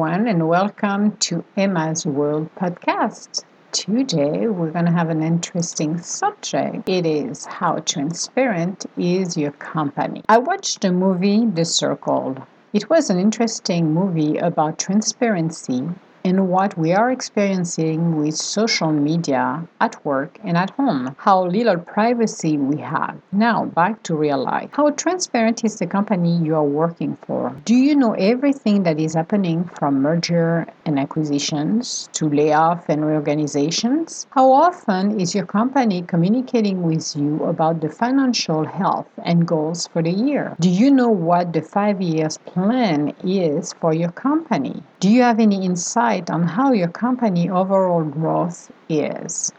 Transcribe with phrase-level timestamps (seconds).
[0.00, 3.44] everyone, and welcome to Emma's World podcast.
[3.70, 6.88] Today, we're going to have an interesting subject.
[6.88, 10.22] It is how transparent is your company.
[10.26, 12.38] I watched the movie The Circle.
[12.72, 15.86] It was an interesting movie about transparency
[16.22, 21.78] in what we are experiencing with social media at work and at home, how little
[21.78, 23.16] privacy we have.
[23.32, 24.70] Now, back to real life.
[24.72, 27.54] How transparent is the company you are working for?
[27.64, 34.26] Do you know everything that is happening from merger and acquisitions to layoff and reorganizations?
[34.30, 40.02] How often is your company communicating with you about the financial health and goals for
[40.02, 40.56] the year?
[40.60, 44.82] Do you know what the five years plan is for your company?
[45.00, 49.52] Do you have any insight on how your company overall growth is?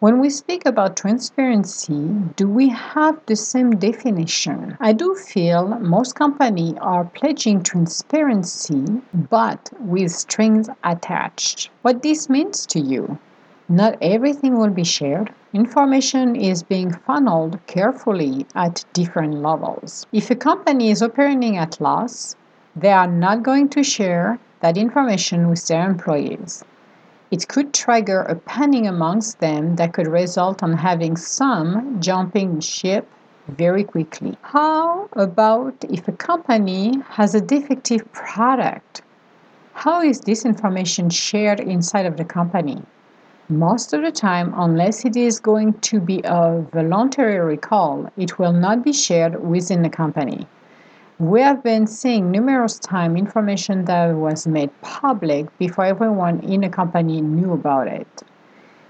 [0.00, 4.76] When we speak about transparency, do we have the same definition?
[4.80, 8.84] I do feel most companies are pledging transparency
[9.30, 11.70] but with strings attached.
[11.80, 13.18] What this means to you?
[13.66, 15.32] Not everything will be shared.
[15.54, 20.06] Information is being funneled carefully at different levels.
[20.12, 22.36] If a company is operating at loss,
[22.76, 26.64] they are not going to share that information with their employees.
[27.30, 33.06] It could trigger a panic amongst them that could result on having some jumping ship
[33.48, 34.36] very quickly.
[34.42, 39.02] How about if a company has a defective product?
[39.74, 42.82] How is this information shared inside of the company?
[43.48, 48.52] Most of the time, unless it is going to be a voluntary recall, it will
[48.52, 50.46] not be shared within the company.
[51.18, 56.70] We have been seeing numerous times information that was made public before everyone in a
[56.70, 58.22] company knew about it.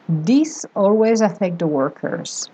[0.09, 2.49] This always affects the workers.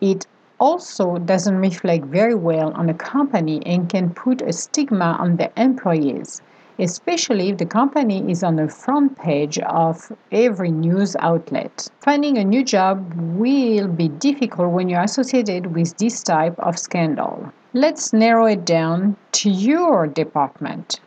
[0.00, 0.26] It
[0.58, 5.50] also doesn't reflect very well on a company and can put a stigma on the
[5.60, 6.42] employees,
[6.82, 11.88] especially if the company is on the front page of every news outlet.
[12.00, 17.52] Finding a new job will be difficult when you're associated with this type of scandal.
[17.72, 21.00] Let's narrow it down to your department.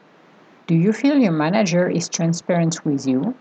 [0.67, 3.35] Do you feel your manager is transparent with you?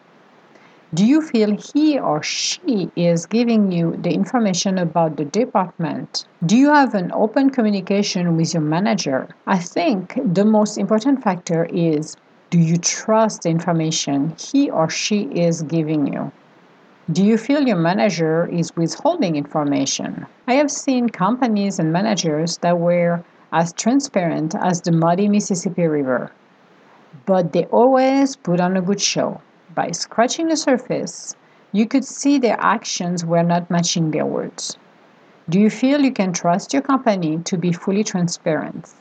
[0.93, 6.25] Do you feel he or she is giving you the information about the department?
[6.47, 9.29] Do you have an open communication with your manager?
[9.47, 12.17] I think the most important factor is
[12.55, 16.31] do you trust the information he or she is giving you?
[17.11, 20.25] Do you feel your manager is withholding information?
[20.47, 26.31] I have seen companies and managers that were as transparent as the muddy Mississippi River,
[27.27, 29.41] but they always put on a good show.
[29.75, 31.35] By scratching the surface,
[31.73, 34.79] you could see their actions were not matching their words.
[35.49, 38.95] Do you feel you can trust your company to be fully transparent?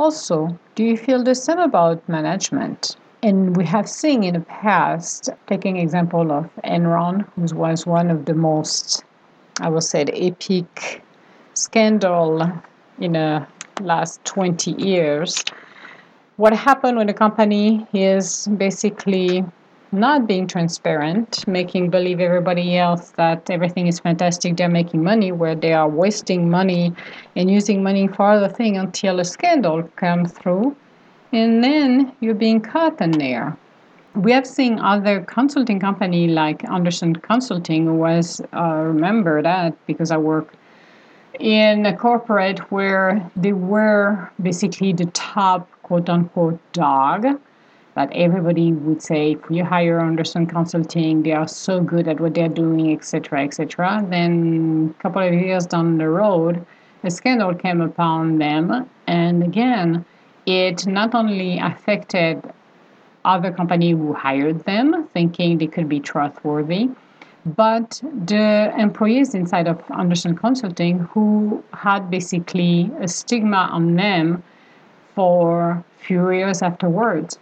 [0.00, 2.96] Also, do you feel the same about management?
[3.22, 8.24] And we have seen in the past, taking example of Enron, who was one of
[8.24, 9.04] the most,
[9.60, 11.02] I would say, epic
[11.52, 12.50] scandal
[12.98, 13.46] in the
[13.82, 15.44] last 20 years.
[16.38, 19.44] What happened when the company is basically
[19.92, 25.54] not being transparent, making believe everybody else that everything is fantastic, they're making money, where
[25.54, 26.92] they are wasting money
[27.36, 30.76] and using money for other things until a scandal comes through
[31.32, 33.56] and then you're being caught in there.
[34.14, 40.16] We have seen other consulting company like Andersen Consulting was uh, remember that because I
[40.16, 40.52] work
[41.38, 47.40] in a corporate where they were basically the top quote unquote dog
[47.94, 51.22] that everybody would say if you hire Andersen Consulting?
[51.22, 55.66] They are so good at what they're doing etc etc then a couple of years
[55.66, 56.64] down the road
[57.02, 58.88] a scandal came upon them.
[59.06, 60.04] And again
[60.46, 62.42] it not only affected
[63.24, 66.88] other company who hired them, thinking they could be trustworthy,
[67.44, 74.42] but the employees inside of Andersen Consulting who had basically a stigma on them
[75.14, 77.38] for few years afterwards.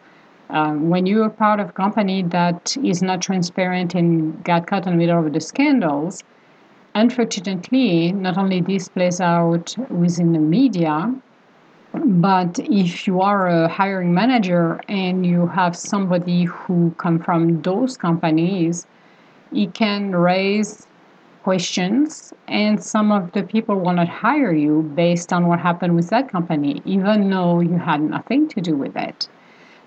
[0.51, 4.87] Um, when you are part of a company that is not transparent and got caught
[4.87, 6.23] in the middle of the scandals,
[6.95, 11.15] unfortunately, not only this plays out within the media,
[11.93, 17.97] but if you are a hiring manager and you have somebody who come from those
[17.97, 18.87] companies,
[19.53, 20.87] it can raise
[21.43, 26.09] questions and some of the people will not hire you based on what happened with
[26.11, 29.29] that company, even though you had nothing to do with it.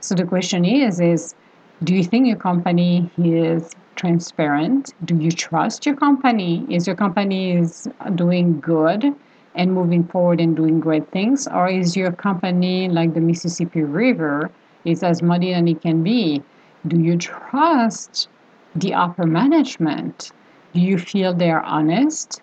[0.02, 1.36] So the question is, is
[1.84, 4.94] do you think your company is transparent?
[5.06, 6.66] Do you trust your company?
[6.70, 9.16] Is your company is doing good?
[9.54, 11.46] and moving forward and doing great things?
[11.46, 14.50] Or is your company like the Mississippi River
[14.86, 16.42] is as muddy as it can be.
[16.88, 18.30] Do you trust
[18.76, 20.32] the upper management?
[20.74, 22.42] Do you feel they're honest?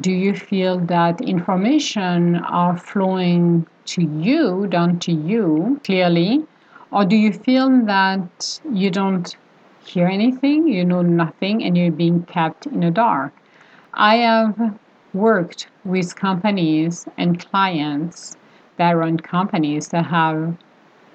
[0.00, 6.46] Do you feel that information are flowing to you, down to you clearly?
[6.92, 9.36] Or do you feel that you don't
[9.84, 13.32] hear anything, you know nothing, and you're being kept in the dark?
[13.94, 14.78] I have
[15.14, 18.36] worked with companies and clients
[18.76, 20.56] that run companies that have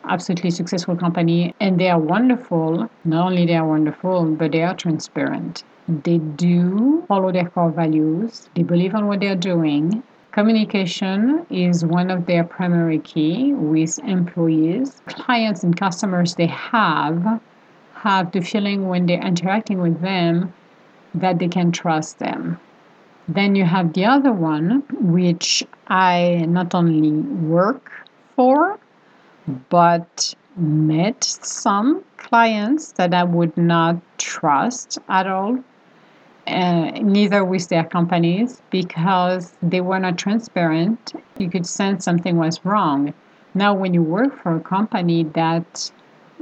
[0.08, 2.90] absolutely successful company and they are wonderful.
[3.04, 5.64] Not only they are wonderful but they are transparent.
[5.88, 8.50] They do follow their core values.
[8.56, 10.04] They believe on what they're doing
[10.36, 15.02] communication is one of their primary key with employees.
[15.08, 17.40] Clients and customers they have
[17.94, 20.54] have the feeling when they're interacting with them
[21.14, 22.60] that they can trust them.
[23.30, 27.12] Then you have the other one, which I not only
[27.58, 27.90] work
[28.36, 28.78] for,
[29.70, 35.64] but met some clients that I would not trust at all,
[36.48, 41.14] uh, neither with their companies, because they were not transparent.
[41.38, 43.14] You could sense something was wrong.
[43.54, 45.92] Now, when you work for a company that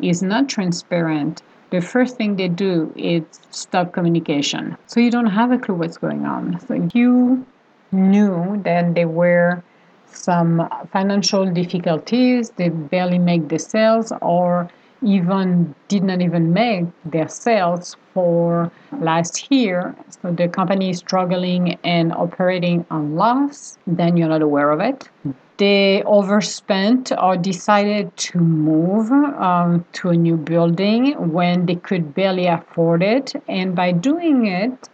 [0.02, 4.78] is not transparent, the first thing they do is stop communication.
[4.88, 6.60] So you don't have a clue what's going on.
[6.68, 7.46] So you
[7.92, 9.64] knew that there were
[10.08, 14.70] some financial difficulties, they barely make the sales or
[15.06, 19.96] even did not even make their sales for last year.
[20.22, 25.10] So the company is struggling and operating on loss, then you're not aware of it
[25.58, 32.48] they overspent or decided to move um, to a new building when they could barely
[32.48, 33.34] afford it.
[33.48, 34.90] And by doing it,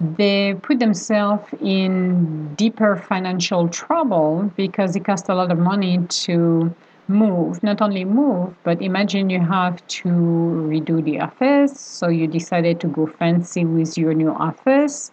[0.00, 6.74] they put themselves in deeper financial trouble because it cost a lot of money to
[7.08, 7.62] move.
[7.62, 11.78] Not only move, but imagine you have to redo the office.
[11.80, 15.10] So you decided to go fancy with your new office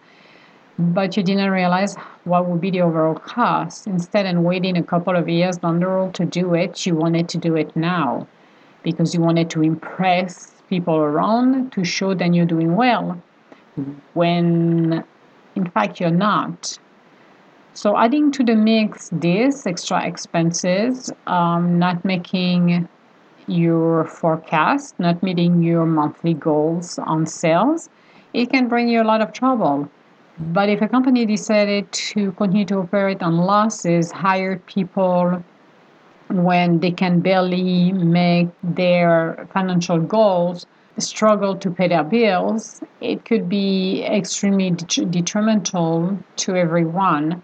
[0.80, 3.88] but you didn't realize what would be the overall cost.
[3.88, 7.30] Instead of waiting a couple of years down the road to do it, you wanted
[7.30, 8.28] to do it now
[8.82, 13.22] because you wanted to impress people around to show that you're doing well
[14.14, 15.04] when
[15.56, 16.78] in fact you're not.
[17.74, 22.88] So, adding to the mix this extra expenses, um, not making
[23.48, 27.90] your forecast, not meeting your monthly goals on sales,
[28.34, 29.90] it can bring you a lot of trouble
[30.40, 35.44] but if a company decided to continue to operate on losses, hire people
[36.30, 40.66] when they can barely make their financial goals,
[40.98, 47.44] struggle to pay their bills, it could be extremely detrimental to everyone.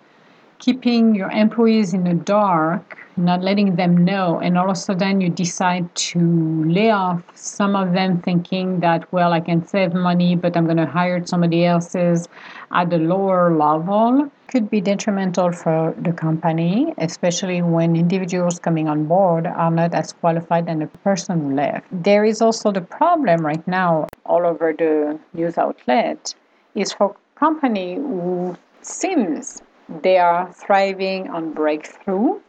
[0.59, 5.21] Keeping your employees in the dark not letting them know and all of a sudden
[5.21, 10.35] you decide to lay off some of them thinking that well i can save money
[10.35, 12.27] but i'm going to hire somebody else's
[12.71, 14.31] at a lower level.
[14.47, 20.13] Could be detrimental for the company especially when individuals coming on board are not as
[20.13, 21.85] qualified as the person who left.
[21.91, 26.33] There is also the problem right now all over the news outlet
[26.73, 29.61] is for company who seems
[30.01, 32.39] they are thriving on breakthrough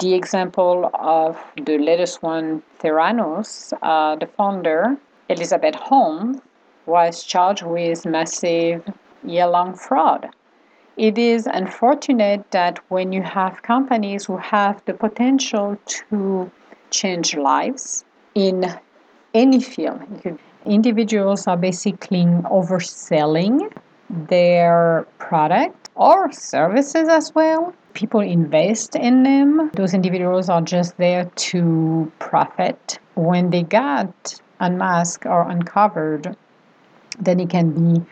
[0.00, 4.96] the example of the latest one, Theranos, uh, the founder,
[5.28, 6.40] Elizabeth Holmes,
[6.86, 8.82] was charged with massive
[9.24, 10.30] year long fraud.
[10.96, 16.50] It is unfortunate that when you have companies who have the potential to
[16.90, 18.64] change lives in
[19.34, 20.00] any field,
[20.64, 23.72] individuals are basically overselling
[24.10, 29.70] their product or services as well people invest in them.
[29.74, 32.98] Those individuals are just there to profit.
[33.14, 36.36] When they got unmasked or uncovered,
[37.20, 38.04] then it can be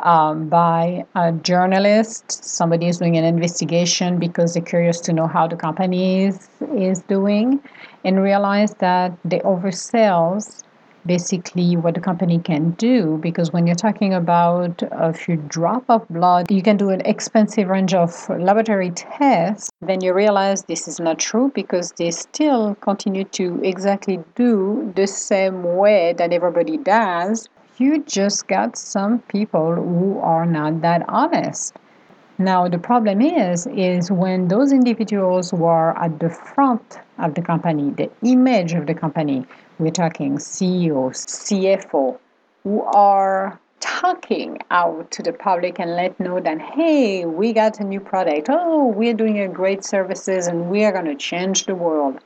[0.00, 2.32] um, by a journalist.
[2.32, 7.02] Somebody is doing an investigation because they're curious to know how the company is, is
[7.02, 7.62] doing
[8.04, 10.62] and realize that the oversells
[11.06, 15.84] basically what the company can do because when you're talking about uh, a few drop
[15.88, 20.88] of blood you can do an expensive range of laboratory tests then you realize this
[20.88, 26.76] is not true because they still continue to exactly do the same way that everybody
[26.76, 27.48] does.
[27.78, 31.76] You just got some people who are not that honest.
[32.38, 37.42] Now the problem is is when those individuals who are at the front of the
[37.42, 39.46] company the image of the company
[39.78, 42.18] we're talking CEO, CFO,
[42.62, 47.84] who are talking out to the public and let know that hey we got a
[47.84, 51.74] new product oh we're doing a great services and we are going to change the
[51.74, 52.18] world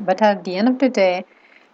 [0.00, 1.24] But at the end of the day,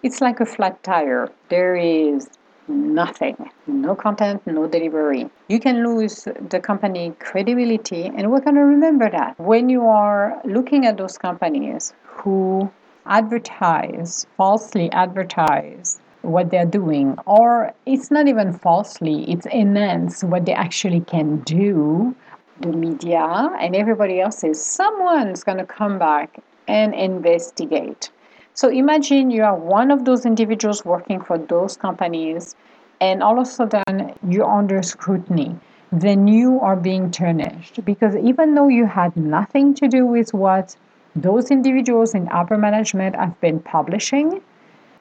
[0.03, 1.31] it's like a flat tire.
[1.49, 2.29] There is
[2.69, 5.29] nothing, no content, no delivery.
[5.49, 9.39] You can lose the company credibility, and we're going to remember that.
[9.39, 12.71] When you are looking at those companies who
[13.07, 20.53] advertise, falsely advertise what they're doing, or it's not even falsely, it's enhance what they
[20.53, 22.15] actually can do.
[22.61, 28.11] The media and everybody else says someone's going to come back and investigate.
[28.53, 32.55] So imagine you are one of those individuals working for those companies,
[33.01, 35.57] and all of a sudden you're under scrutiny.
[35.93, 40.77] Then you are being tarnished because even though you had nothing to do with what
[41.17, 44.41] those individuals in upper management have been publishing,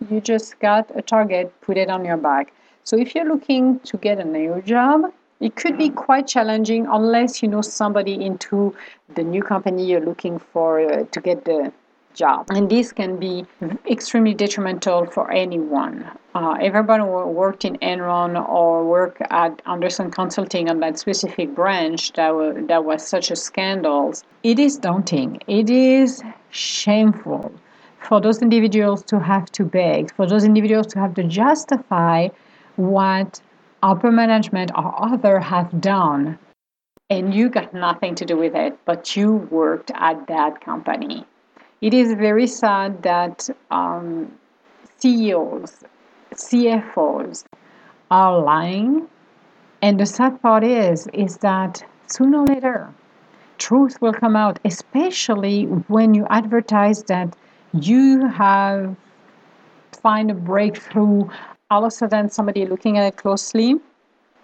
[0.10, 2.54] you just got a target, put it on your back.
[2.84, 7.42] So if you're looking to get a new job, it could be quite challenging unless
[7.42, 8.76] you know somebody into
[9.16, 11.72] the new company you're looking for uh, to get the
[12.14, 12.48] job.
[12.50, 13.46] And this can be
[13.90, 16.10] extremely detrimental for anyone.
[16.36, 22.14] Uh, everyone who worked in Enron or worked at Andersen Consulting on that specific branch
[22.14, 24.14] that, was, that was such a scandal,
[24.44, 25.40] it is daunting.
[25.48, 27.52] It is shameful
[28.00, 32.30] for those individuals to have to beg, for those individuals to have to justify
[32.76, 33.42] what
[33.84, 36.38] upper management or other have done
[37.10, 41.26] and you got nothing to do with it but you worked at that company
[41.82, 44.32] it is very sad that um,
[45.00, 45.84] ceos
[46.34, 47.44] cfos
[48.12, 49.08] are lying.
[49.82, 52.94] And the sad part is is that sooner or later
[53.58, 57.36] truth will come out especially when you advertise that
[57.74, 58.96] you have
[60.02, 61.28] find a breakthrough.
[61.70, 63.76] All of a sudden somebody looking at it closely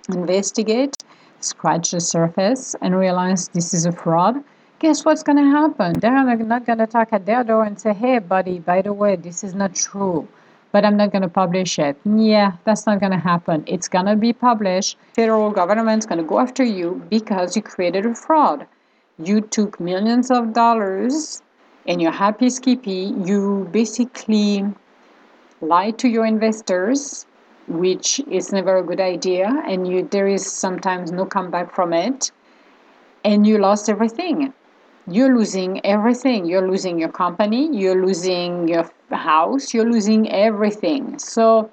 [0.10, 0.96] investigate
[1.40, 4.44] scratch the surface and realize this is a fraud
[4.80, 5.94] guess what's going to happen?
[6.00, 9.16] They're not going to talk at their door and say hey buddy by the way
[9.16, 10.28] this is not true
[10.74, 11.98] but i'm not going to publish it.
[12.04, 13.64] Yeah that's not going to happen.
[13.68, 14.98] It's going to be published.
[15.14, 18.68] Federal government's going to go after you because you created a fraud.
[19.18, 21.42] You took millions of dollars
[21.88, 23.14] and you're happy skippy.
[23.24, 24.66] You basically
[25.62, 27.26] lie to your investors
[27.68, 32.32] which is never a good idea and you there is sometimes no comeback from it
[33.24, 34.54] and you lost everything
[35.08, 36.46] you're losing everything.
[36.46, 37.70] You're losing your company.
[37.76, 39.74] You're losing your house.
[39.74, 41.20] You're losing everything.
[41.20, 41.72] So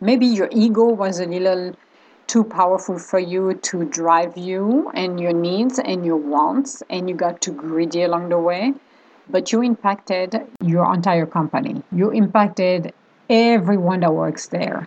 [0.00, 1.74] maybe your ego was a little
[2.28, 7.14] too powerful for you to drive you and your needs and your wants and you
[7.16, 8.74] got too greedy along the way.
[9.30, 11.82] But you impacted your entire company.
[11.90, 12.92] You impacted
[13.28, 14.86] everyone that works there.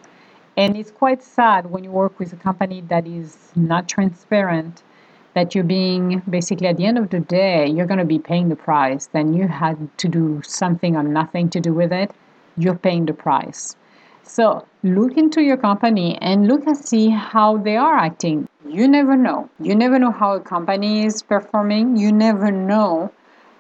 [0.58, 4.84] And it's quite sad when you work with a company that is not transparent,
[5.34, 8.50] that you're being basically at the end of the day, you're going to be paying
[8.50, 9.08] the price.
[9.08, 12.12] Then you had to do something or nothing to do with it,
[12.58, 13.76] you're paying the price.
[14.24, 18.48] So look into your company and look and see how they are acting.
[18.68, 19.50] You never know.
[19.60, 21.98] You never know how a company is performing.
[21.98, 23.12] You never know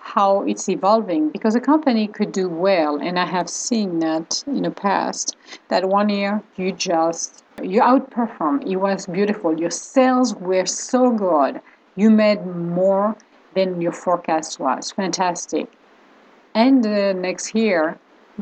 [0.01, 4.63] how it's evolving because a company could do well and i have seen that in
[4.63, 5.37] the past
[5.69, 8.65] that one year you just you outperform.
[8.69, 9.59] It was beautiful.
[9.59, 11.61] Your sales were so good.
[11.95, 13.15] You made more
[13.53, 14.91] than your forecast was.
[14.91, 15.67] Fantastic.
[16.55, 17.97] And the next year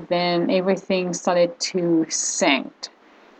[0.08, 2.72] then everything started to sink.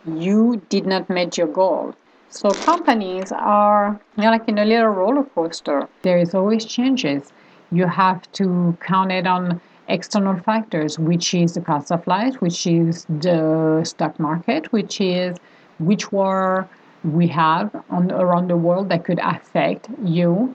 [0.04, 1.94] You did not meet your goal.
[2.28, 5.88] So companies are you know, like in a little roller coaster.
[6.02, 7.32] There is always changes
[7.72, 12.66] you have to count it on external factors, which is the cost of life, which
[12.66, 15.36] is the stock market, which is
[15.78, 16.68] which war
[17.02, 20.54] we have on, around the world that could affect you.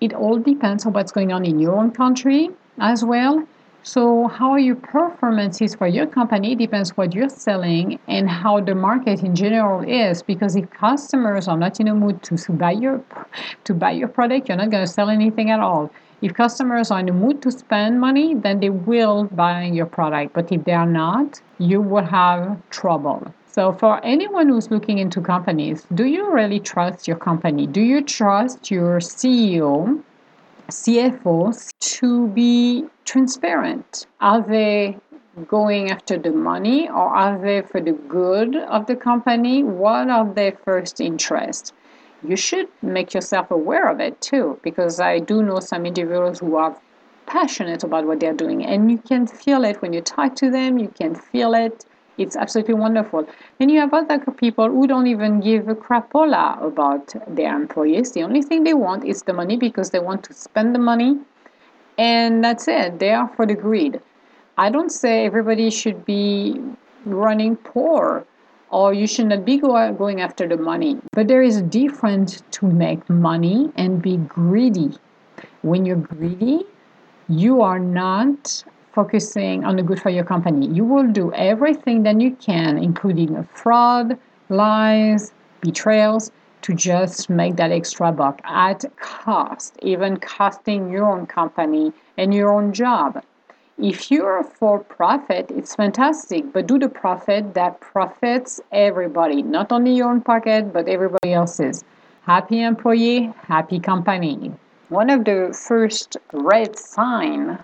[0.00, 3.46] It all depends on what's going on in your own country as well.
[3.82, 8.74] So how your performance is for your company depends what you're selling and how the
[8.74, 10.22] market in general is.
[10.22, 13.02] Because if customers are not in a mood to buy your
[13.64, 15.90] to buy your product, you're not going to sell anything at all.
[16.20, 20.34] If customers are in the mood to spend money, then they will buy your product.
[20.34, 23.32] But if they are not, you will have trouble.
[23.46, 27.66] So, for anyone who's looking into companies, do you really trust your company?
[27.66, 30.02] Do you trust your CEO,
[30.70, 34.06] CFO to be transparent?
[34.20, 34.98] Are they
[35.46, 39.62] going after the money or are they for the good of the company?
[39.62, 41.72] What are their first interests?
[42.26, 46.56] You should make yourself aware of it too, because I do know some individuals who
[46.56, 46.76] are
[47.26, 50.78] passionate about what they're doing, and you can feel it when you talk to them,
[50.78, 51.84] you can feel it.
[52.16, 53.28] It's absolutely wonderful.
[53.60, 58.12] And you have other people who don't even give a crapola about their employees.
[58.12, 61.18] The only thing they want is the money because they want to spend the money,
[61.96, 62.98] and that's it.
[62.98, 64.00] They are for the greed.
[64.56, 66.60] I don't say everybody should be
[67.04, 68.26] running poor
[68.70, 70.98] or you should not be go- going after the money.
[71.12, 74.96] But there is a difference to make money and be greedy.
[75.62, 76.66] When you're greedy,
[77.28, 80.66] you are not focusing on the good for your company.
[80.66, 86.32] You will do everything that you can, including fraud, lies, betrayals,
[86.62, 92.52] to just make that extra buck at cost, even costing your own company and your
[92.52, 93.22] own job.
[93.80, 99.94] If you're for profit, it's fantastic, but do the profit that profits everybody, not only
[99.94, 101.84] your own pocket, but everybody else's.
[102.22, 104.52] Happy employee, happy company.
[104.88, 107.62] One of the first red sign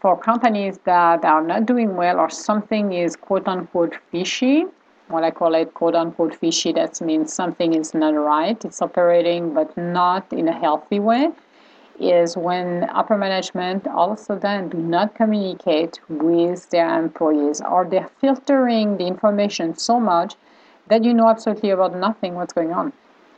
[0.00, 4.66] for companies that are not doing well or something is quote unquote fishy
[5.08, 6.72] what I call it quote unquote fishy.
[6.72, 8.62] That means something is not right.
[8.64, 11.30] It's operating, but not in a healthy way.
[12.00, 17.84] Is when upper management all of a sudden do not communicate with their employees or
[17.84, 20.36] they're filtering the information so much
[20.88, 22.92] that you know absolutely about nothing what's going on.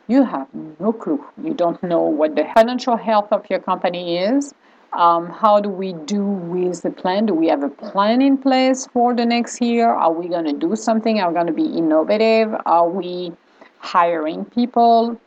[0.08, 0.48] You have
[0.78, 1.24] no clue.
[1.42, 4.54] You don't know what the financial health of your company is
[4.92, 7.26] um, how do we do with the plan?
[7.26, 9.88] Do we have a plan in place for the next year?
[9.88, 11.20] Are we going to do something?
[11.20, 12.54] Are we going to be innovative?
[12.66, 13.32] Are we
[13.78, 15.20] hiring people?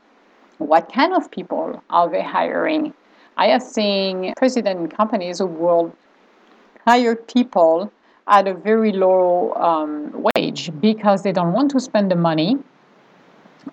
[0.57, 2.93] What kind of people are they hiring?
[3.37, 5.95] I have seen president companies who will
[6.85, 7.91] hire people
[8.27, 12.57] at a very low um, wage because they don't want to spend the money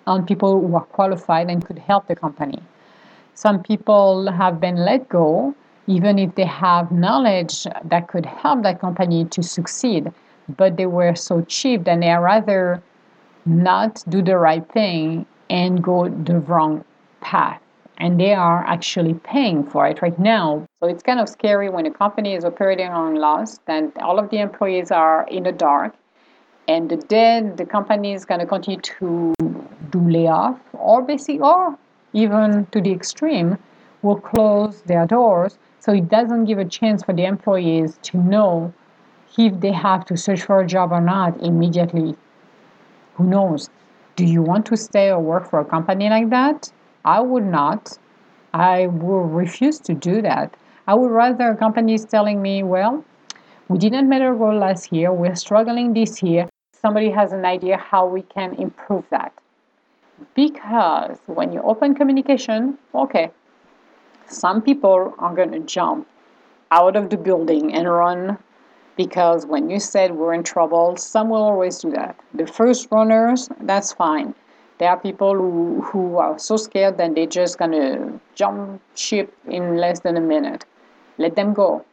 [0.07, 2.59] on people who are qualified and could help the company.
[3.33, 5.55] Some people have been let go
[5.87, 10.11] even if they have knowledge that could help that company to succeed,
[10.57, 12.81] but they were so cheap that they rather
[13.45, 16.83] not do the right thing and go the wrong
[17.19, 17.61] path.
[18.01, 20.65] And they are actually paying for it right now.
[20.79, 24.31] So it's kind of scary when a company is operating on loss, then all of
[24.31, 25.93] the employees are in the dark.
[26.67, 29.35] And the day the company is going to continue to
[29.91, 31.77] do layoff or basically, or
[32.13, 33.59] even to the extreme,
[34.01, 38.73] will close their doors so it doesn't give a chance for the employees to know
[39.37, 42.15] if they have to search for a job or not immediately.
[43.15, 43.69] Who knows?
[44.15, 46.71] Do you want to stay or work for a company like that?
[47.05, 47.97] I would not.
[48.53, 50.55] I will refuse to do that.
[50.87, 53.03] I would rather companies telling me, well,
[53.69, 56.49] we didn't meet our goal last year, we're struggling this year.
[56.73, 59.31] Somebody has an idea how we can improve that.
[60.35, 63.31] Because when you open communication, okay,
[64.27, 66.07] some people are going to jump
[66.71, 68.37] out of the building and run
[68.95, 72.19] because when you said we're in trouble, some will always do that.
[72.33, 74.35] The first runners, that's fine.
[74.81, 79.31] There are people who, who are so scared that they're just going to jump ship
[79.47, 80.65] in less than a minute.
[81.19, 81.85] Let them go.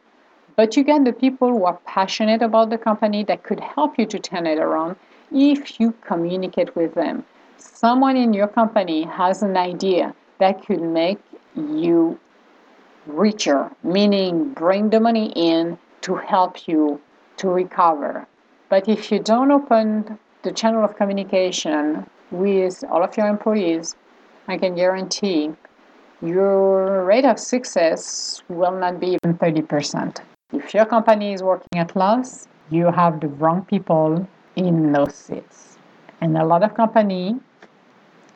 [0.55, 4.07] But you get the people who are passionate about the company that could help you
[4.07, 4.95] to turn it around
[5.31, 7.23] if you communicate with them.
[7.57, 11.19] Someone in your company has an idea that could make
[11.55, 12.19] you
[13.05, 16.99] richer, meaning bring the money in to help you
[17.37, 18.25] to recover.
[18.67, 23.95] But if you don't open the channel of communication with all of your employees,
[24.47, 25.51] I can guarantee
[26.21, 30.19] your rate of success will not be even 30%.
[30.51, 35.77] If your company is working at loss, you have the wrong people in those seats.
[36.21, 37.35] And a lot of companies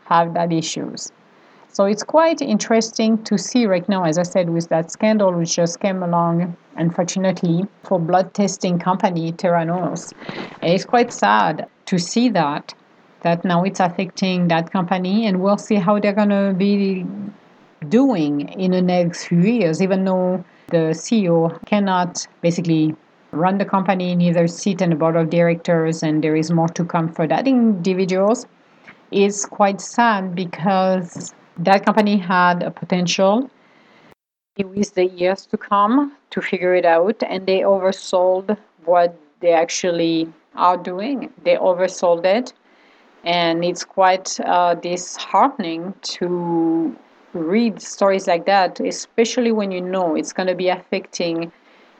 [0.05, 1.11] have that issues.
[1.69, 5.55] So it's quite interesting to see right now, as I said, with that scandal which
[5.55, 10.13] just came along, unfortunately, for blood testing company Theranos.
[10.61, 12.75] It's quite sad to see that,
[13.23, 17.05] that now it's affecting that company, and we'll see how they're going to be
[17.89, 22.95] doing in the next few years, even though the CEO cannot basically
[23.31, 26.85] run the company, neither sit in the board of directors, and there is more to
[26.85, 28.45] come for that individuals.
[29.11, 33.49] It's quite sad because that company had a potential
[34.57, 38.55] with the years to come to figure it out and they oversold
[38.85, 42.53] what they actually are doing they oversold it
[43.23, 46.95] and it's quite uh, disheartening to
[47.33, 51.51] read stories like that especially when you know it's going to be affecting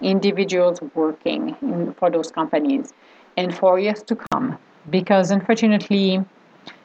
[0.02, 2.94] individuals working in, for those companies
[3.38, 4.58] and for years to come
[4.90, 6.24] because unfortunately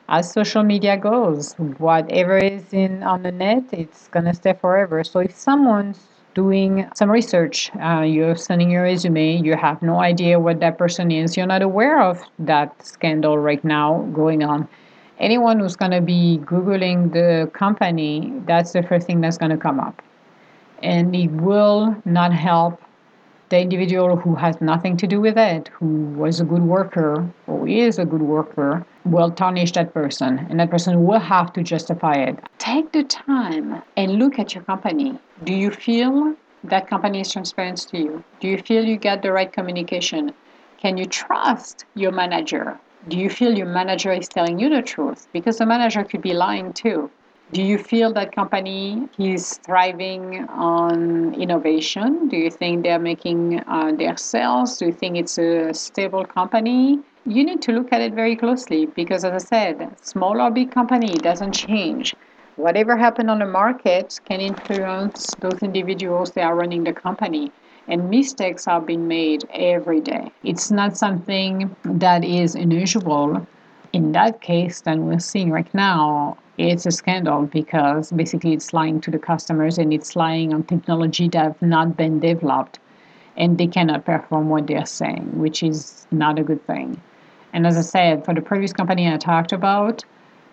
[0.08, 1.54] as social media goes.
[1.78, 5.04] Whatever is in on the net, it's gonna stay forever.
[5.04, 6.00] So if someone's
[6.38, 11.10] doing some research, uh, you're sending your resume, you have no idea what that person
[11.10, 14.68] is, you're not aware of that scandal right now going on.
[15.18, 20.00] Anyone who's gonna be googling the company, that's the first thing that's gonna come up,
[20.80, 22.80] and it will not help
[23.48, 25.90] the individual who has nothing to do with it, who
[26.22, 30.70] was a good worker or is a good worker, will tarnish that person and that
[30.70, 32.38] person will have to justify it.
[32.58, 35.18] Take the time and look at your company.
[35.44, 38.24] Do you feel that company is transparent to you?
[38.40, 40.32] Do you feel you get the right communication?
[40.78, 42.78] Can you trust your manager?
[43.08, 45.28] Do you feel your manager is telling you the truth?
[45.32, 47.10] Because the manager could be lying too.
[47.50, 52.28] Do you feel that company is thriving on innovation?
[52.28, 54.76] Do you think they're making uh, their sales?
[54.76, 57.00] Do you think it's a stable company?
[57.28, 60.70] You need to look at it very closely because, as I said, small or big
[60.70, 62.16] company doesn't change.
[62.56, 67.52] Whatever happened on the market can influence those individuals that are running the company
[67.86, 70.30] and mistakes are being made every day.
[70.42, 73.46] It's not something that is unusual.
[73.92, 79.02] In that case, that we're seeing right now, it's a scandal because basically it's lying
[79.02, 82.78] to the customers and it's lying on technology that have not been developed
[83.36, 86.98] and they cannot perform what they're saying, which is not a good thing.
[87.52, 90.04] And as I said, for the previous company I talked about,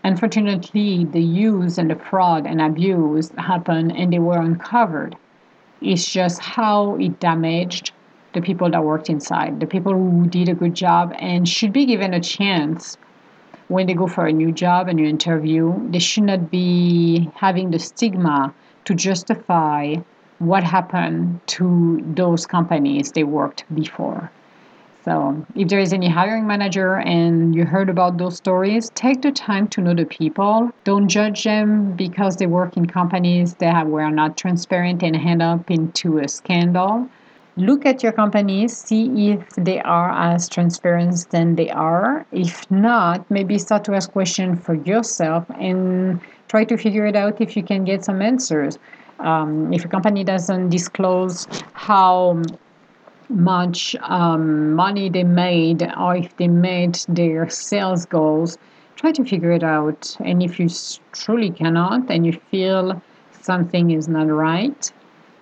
[0.03, 5.15] unfortunately the use and the fraud and abuse happened and they were uncovered.
[5.81, 7.91] It's just how it damaged
[8.34, 11.86] the people that worked inside, the people who did a good job and should be
[11.86, 12.97] given a chance
[13.67, 17.71] when they go for a new job, a new interview, they should not be having
[17.71, 18.53] the stigma
[18.86, 19.95] to justify
[20.39, 24.29] what happened to those companies they worked before.
[25.05, 29.31] So, if there is any hiring manager and you heard about those stories, take the
[29.31, 30.71] time to know the people.
[30.83, 35.69] Don't judge them because they work in companies that were not transparent and end up
[35.69, 37.07] into a scandal
[37.57, 42.25] look at your companies, see if they are as transparent than they are.
[42.31, 47.39] If not, maybe start to ask questions for yourself and try to figure it out
[47.39, 48.77] if you can get some answers.
[49.19, 52.41] Um, if a company doesn't disclose how
[53.29, 58.57] much um, money they made or if they made their sales goals,
[58.95, 60.15] try to figure it out.
[60.19, 60.69] And if you
[61.11, 63.01] truly cannot and you feel
[63.41, 64.91] something is not right,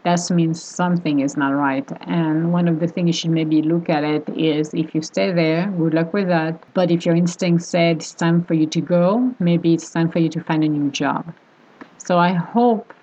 [0.04, 1.90] that means something is not right.
[2.02, 5.32] And one of the things you should maybe look at it is if you stay
[5.32, 6.62] there, good luck with that.
[6.74, 10.20] But if your instinct said it's time for you to go, maybe it's time for
[10.20, 11.34] you to find a new job.
[11.98, 12.94] So I hope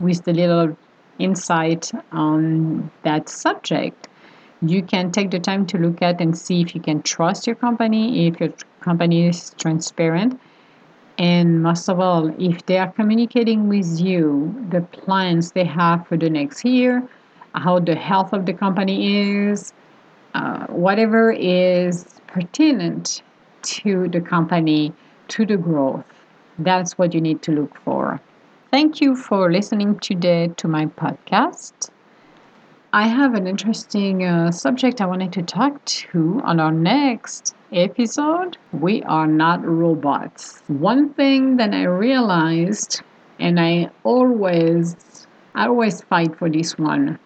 [0.00, 0.76] with the little
[1.18, 4.07] insight on that subject,
[4.62, 7.56] you can take the time to look at and see if you can trust your
[7.56, 10.38] company, if your company is transparent,
[11.18, 16.16] and most of all, if they are communicating with you the plans they have for
[16.16, 17.08] the next year,
[17.54, 19.16] how the health of the company
[19.48, 19.72] is,
[20.34, 23.22] uh, whatever is pertinent
[23.62, 24.92] to the company,
[25.28, 26.04] to the growth,
[26.58, 28.20] that's what you need to look for.
[28.70, 31.90] Thank you for listening today to my podcast.
[32.92, 38.56] I have an interesting uh, subject I wanted to talk to on our next episode.
[38.72, 40.62] We are not robots.
[40.68, 43.02] One thing that I realized,
[43.38, 47.18] and I always, I always fight for this one.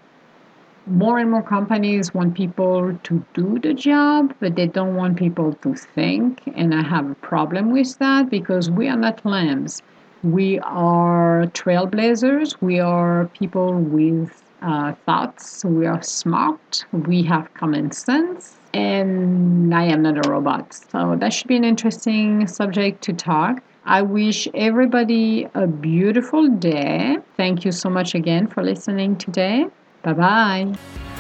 [0.87, 5.55] More and more companies want people to do the job, but they don't want people
[5.63, 6.43] to think.
[6.57, 9.81] And I have a problem with that because we are not lambs.
[10.25, 12.61] We are trailblazers.
[12.61, 15.65] We are people with uh, thoughts.
[15.65, 16.85] We are smart.
[16.93, 18.57] We have common sense.
[18.75, 20.73] And I am not a robot.
[20.91, 23.63] So that should be an interesting subject to talk.
[23.85, 27.17] I wish everybody a beautiful day.
[27.37, 29.67] Thank you so much again for listening today.
[30.03, 31.12] Bye bye.